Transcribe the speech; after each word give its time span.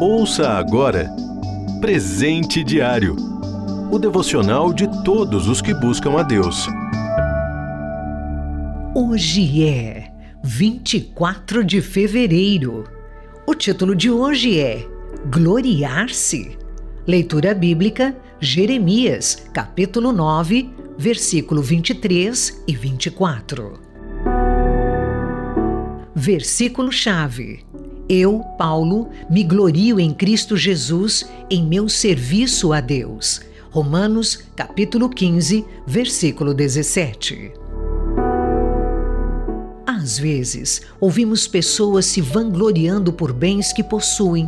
Ouça 0.00 0.48
agora 0.50 1.10
Presente 1.80 2.64
Diário 2.64 3.30
o 3.90 3.98
devocional 3.98 4.72
de 4.72 4.86
todos 5.02 5.48
os 5.48 5.60
que 5.60 5.74
buscam 5.74 6.12
a 6.16 6.22
Deus. 6.22 6.68
Hoje 8.94 9.66
é 9.66 10.12
24 10.44 11.64
de 11.64 11.82
fevereiro. 11.82 12.84
O 13.44 13.52
título 13.52 13.96
de 13.96 14.08
hoje 14.08 14.60
é 14.60 14.86
Gloriar-se. 15.26 16.56
Leitura 17.04 17.52
bíblica, 17.52 18.16
Jeremias, 18.38 19.48
capítulo 19.52 20.12
9, 20.12 20.72
versículo 20.96 21.60
23 21.60 22.62
e 22.68 22.76
24. 22.76 23.89
Versículo-chave. 26.22 27.64
Eu, 28.06 28.40
Paulo, 28.58 29.08
me 29.30 29.42
glorio 29.42 29.98
em 29.98 30.12
Cristo 30.12 30.54
Jesus 30.54 31.26
em 31.48 31.64
meu 31.64 31.88
serviço 31.88 32.74
a 32.74 32.80
Deus. 32.82 33.40
Romanos, 33.70 34.44
capítulo 34.54 35.08
15, 35.08 35.64
versículo 35.86 36.52
17. 36.52 37.52
Às 39.86 40.18
vezes, 40.18 40.82
ouvimos 41.00 41.48
pessoas 41.48 42.04
se 42.04 42.20
vangloriando 42.20 43.14
por 43.14 43.32
bens 43.32 43.72
que 43.72 43.82
possuem, 43.82 44.46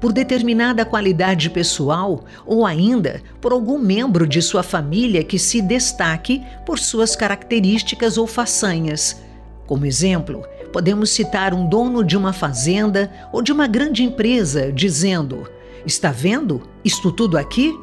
por 0.00 0.14
determinada 0.14 0.86
qualidade 0.86 1.50
pessoal 1.50 2.24
ou 2.46 2.64
ainda 2.64 3.20
por 3.42 3.52
algum 3.52 3.78
membro 3.78 4.26
de 4.26 4.40
sua 4.40 4.62
família 4.62 5.22
que 5.22 5.38
se 5.38 5.60
destaque 5.60 6.42
por 6.64 6.78
suas 6.78 7.14
características 7.14 8.16
ou 8.16 8.26
façanhas. 8.26 9.20
Como 9.66 9.84
exemplo, 9.84 10.42
podemos 10.72 11.10
citar 11.10 11.52
um 11.52 11.68
dono 11.68 12.04
de 12.04 12.16
uma 12.16 12.32
fazenda 12.32 13.10
ou 13.32 13.42
de 13.42 13.52
uma 13.52 13.66
grande 13.66 14.02
empresa 14.02 14.72
dizendo: 14.72 15.48
Está 15.84 16.10
vendo 16.10 16.62
isto 16.84 17.10
tudo 17.10 17.36
aqui? 17.36 17.74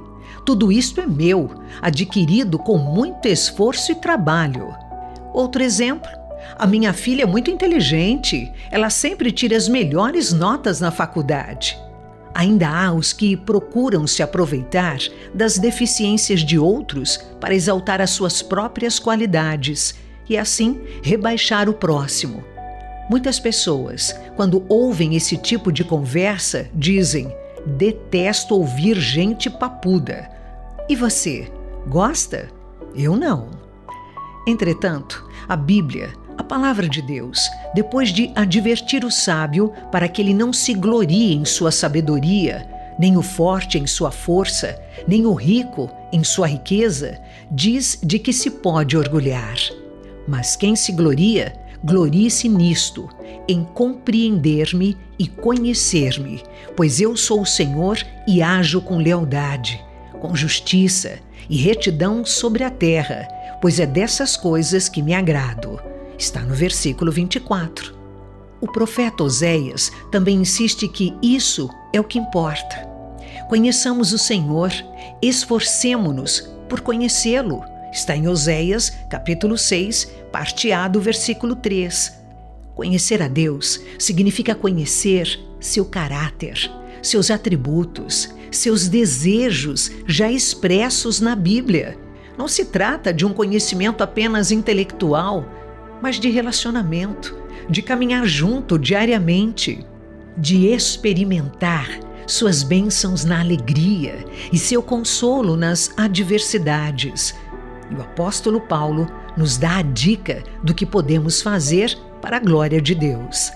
Tudo 0.45 0.71
isto 0.71 1.01
é 1.01 1.05
meu, 1.05 1.49
adquirido 1.81 2.57
com 2.57 2.77
muito 2.77 3.27
esforço 3.27 3.91
e 3.91 3.95
trabalho. 3.95 4.73
Outro 5.33 5.61
exemplo: 5.61 6.09
a 6.55 6.65
minha 6.65 6.93
filha 6.93 7.23
é 7.23 7.25
muito 7.25 7.51
inteligente, 7.51 8.51
ela 8.71 8.89
sempre 8.89 9.31
tira 9.31 9.57
as 9.57 9.67
melhores 9.67 10.31
notas 10.31 10.79
na 10.79 10.91
faculdade. 10.91 11.77
Ainda 12.33 12.69
há 12.69 12.93
os 12.93 13.13
que 13.13 13.35
procuram 13.35 14.05
se 14.05 14.21
aproveitar 14.21 14.99
das 15.33 15.57
deficiências 15.57 16.41
de 16.41 16.57
outros 16.57 17.17
para 17.39 17.55
exaltar 17.55 17.99
as 17.99 18.11
suas 18.11 18.43
próprias 18.43 18.99
qualidades 18.99 19.95
e 20.29 20.37
assim 20.37 20.79
rebaixar 21.01 21.67
o 21.67 21.73
próximo. 21.73 22.43
Muitas 23.09 23.39
pessoas, 23.39 24.13
quando 24.35 24.65
ouvem 24.67 25.15
esse 25.15 25.37
tipo 25.37 25.71
de 25.71 25.83
conversa, 25.83 26.69
dizem: 26.73 27.33
detesto 27.65 28.55
ouvir 28.55 28.99
gente 28.99 29.49
papuda. 29.49 30.29
E 30.89 30.95
você, 30.95 31.51
gosta? 31.87 32.49
Eu 32.95 33.15
não. 33.15 33.49
Entretanto, 34.47 35.27
a 35.47 35.55
Bíblia, 35.55 36.13
a 36.37 36.43
palavra 36.43 36.87
de 36.87 37.01
Deus, 37.01 37.49
depois 37.73 38.09
de 38.09 38.31
advertir 38.35 39.03
o 39.03 39.11
sábio 39.11 39.73
para 39.91 40.07
que 40.07 40.21
ele 40.21 40.33
não 40.33 40.53
se 40.53 40.73
glorie 40.73 41.33
em 41.33 41.43
sua 41.45 41.71
sabedoria, 41.71 42.67
nem 42.99 43.17
o 43.17 43.21
forte 43.21 43.77
em 43.77 43.85
sua 43.85 44.11
força, 44.11 44.79
nem 45.07 45.25
o 45.25 45.33
rico 45.33 45.89
em 46.11 46.23
sua 46.23 46.47
riqueza, 46.47 47.19
diz 47.51 47.99
de 48.03 48.17
que 48.19 48.33
se 48.33 48.49
pode 48.49 48.97
orgulhar. 48.97 49.55
Mas 50.27 50.55
quem 50.55 50.75
se 50.75 50.91
gloria, 50.91 51.53
glorie-se 51.83 52.49
nisto, 52.49 53.09
em 53.47 53.63
compreender-me 53.63 54.97
e 55.17 55.27
conhecer-me, 55.27 56.43
pois 56.75 56.99
eu 56.99 57.15
sou 57.15 57.41
o 57.41 57.45
Senhor 57.45 57.97
e 58.27 58.41
ajo 58.41 58.81
com 58.81 58.97
lealdade 58.97 59.87
com 60.17 60.35
justiça 60.35 61.19
e 61.49 61.57
retidão 61.57 62.25
sobre 62.25 62.63
a 62.63 62.69
terra, 62.69 63.27
pois 63.61 63.79
é 63.79 63.85
dessas 63.85 64.35
coisas 64.35 64.89
que 64.89 65.01
me 65.01 65.13
agrado. 65.13 65.79
Está 66.17 66.41
no 66.41 66.53
versículo 66.53 67.11
24. 67.11 67.95
O 68.59 68.67
profeta 68.67 69.23
Oséias 69.23 69.91
também 70.11 70.37
insiste 70.37 70.87
que 70.87 71.15
isso 71.21 71.69
é 71.93 71.99
o 71.99 72.03
que 72.03 72.19
importa. 72.19 72.87
Conheçamos 73.47 74.11
o 74.11 74.17
Senhor, 74.17 74.71
esforcemo-nos 75.21 76.49
por 76.67 76.81
conhecê-lo. 76.81 77.63
Está 77.97 78.15
em 78.15 78.27
Oséias, 78.27 78.93
capítulo 79.09 79.57
6, 79.57 80.11
parte 80.31 80.71
A 80.71 80.87
do 80.87 81.01
versículo 81.01 81.55
3. 81.55 82.13
Conhecer 82.75 83.23
a 83.23 83.27
Deus 83.27 83.81
significa 83.97 84.53
conhecer 84.53 85.39
seu 85.59 85.83
caráter, 85.83 86.71
seus 87.01 87.31
atributos, 87.31 88.29
seus 88.51 88.87
desejos 88.87 89.91
já 90.05 90.31
expressos 90.31 91.19
na 91.19 91.35
Bíblia. 91.35 91.97
Não 92.37 92.47
se 92.47 92.65
trata 92.65 93.11
de 93.11 93.25
um 93.25 93.33
conhecimento 93.33 94.03
apenas 94.03 94.51
intelectual, 94.51 95.43
mas 95.99 96.19
de 96.19 96.29
relacionamento, 96.29 97.35
de 97.67 97.81
caminhar 97.81 98.27
junto 98.27 98.77
diariamente, 98.77 99.83
de 100.37 100.67
experimentar 100.67 101.89
suas 102.27 102.61
bênçãos 102.61 103.23
na 103.23 103.39
alegria 103.39 104.23
e 104.51 104.57
seu 104.59 104.83
consolo 104.83 105.55
nas 105.55 105.91
adversidades. 105.97 107.33
E 107.89 107.95
o 107.95 108.01
apóstolo 108.01 108.61
Paulo 108.61 109.07
nos 109.35 109.57
dá 109.57 109.77
a 109.77 109.81
dica 109.81 110.43
do 110.63 110.73
que 110.73 110.85
podemos 110.85 111.41
fazer 111.41 111.97
para 112.21 112.37
a 112.37 112.39
glória 112.39 112.81
de 112.81 112.93
Deus. 112.93 113.51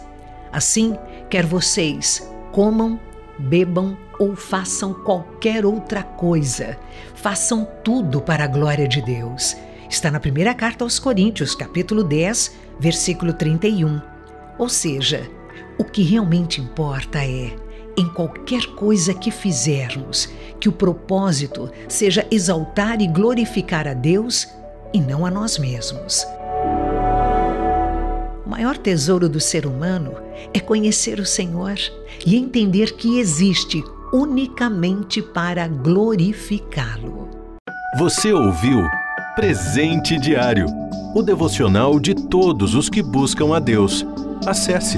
Assim, 0.51 0.97
quer 1.29 1.45
vocês 1.45 2.29
comam, 2.51 2.99
bebam 3.39 3.97
ou 4.19 4.35
façam 4.35 4.93
qualquer 4.93 5.65
outra 5.65 6.03
coisa. 6.03 6.77
Façam 7.15 7.67
tudo 7.83 8.21
para 8.21 8.43
a 8.43 8.47
glória 8.47 8.87
de 8.87 9.01
Deus. 9.01 9.55
Está 9.89 10.11
na 10.11 10.19
primeira 10.19 10.53
carta 10.53 10.83
aos 10.83 10.99
Coríntios, 10.99 11.55
capítulo 11.55 12.03
10, 12.03 12.55
versículo 12.79 13.33
31. 13.33 14.01
Ou 14.57 14.69
seja, 14.69 15.29
o 15.77 15.83
que 15.83 16.03
realmente 16.03 16.61
importa 16.61 17.19
é, 17.25 17.55
em 17.97 18.07
qualquer 18.07 18.65
coisa 18.75 19.13
que 19.13 19.31
fizermos, 19.31 20.29
que 20.59 20.69
o 20.69 20.71
propósito 20.71 21.69
seja 21.87 22.25
exaltar 22.31 23.01
e 23.01 23.07
glorificar 23.07 23.87
a 23.87 23.93
Deus 23.93 24.47
e 24.93 24.99
não 24.99 25.25
a 25.25 25.31
nós 25.31 25.57
mesmos. 25.57 26.25
O 28.45 28.49
maior 28.49 28.77
tesouro 28.77 29.29
do 29.29 29.39
ser 29.39 29.65
humano 29.65 30.13
é 30.53 30.59
conhecer 30.59 31.19
o 31.19 31.25
Senhor 31.25 31.75
e 32.25 32.35
entender 32.35 32.93
que 32.93 33.19
existe 33.19 33.83
unicamente 34.11 35.21
para 35.21 35.67
glorificá-lo. 35.67 37.29
Você 37.97 38.33
ouviu 38.33 38.81
Presente 39.35 40.19
Diário 40.19 40.65
o 41.13 41.21
devocional 41.21 41.99
de 41.99 42.13
todos 42.13 42.75
os 42.75 42.89
que 42.89 43.01
buscam 43.01 43.55
a 43.55 43.59
Deus. 43.59 44.05
Acesse 44.45 44.97